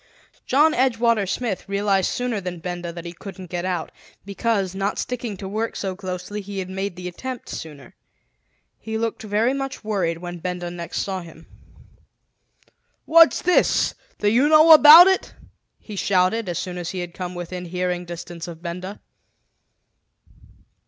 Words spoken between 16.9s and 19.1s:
had come within hearing distance of Benda.